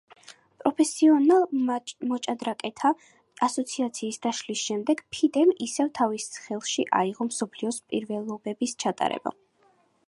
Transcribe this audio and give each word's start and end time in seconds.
პროფესიონალ 0.61 1.43
მოჭადრაკეთა 2.13 2.91
ასოციაციის 3.49 4.19
დაშლის 4.25 4.65
შემდეგ 4.71 5.05
ფიდემ 5.17 5.53
ისევ 5.67 5.93
თავის 6.01 6.27
ხელში 6.49 6.89
აიღო 7.03 7.29
მსოფლიოს 7.31 7.81
პირველობების 7.93 8.75
ჩატარება. 8.85 9.37